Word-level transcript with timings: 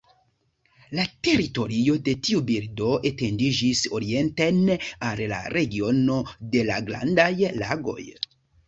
La 0.99 1.03
teritorio 1.27 1.97
de 2.07 2.15
tiu 2.29 2.41
birdo 2.49 2.89
etendiĝis 3.11 3.85
orienten 3.99 4.61
al 5.11 5.25
la 5.35 5.41
regiono 5.59 6.21
de 6.57 6.69
la 6.73 6.85
Grandaj 6.91 7.33
Lagoj. 7.65 8.03